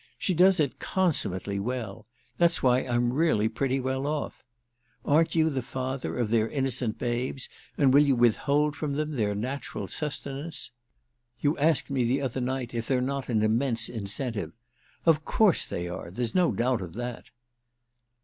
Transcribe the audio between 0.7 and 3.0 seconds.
consummately well—that's why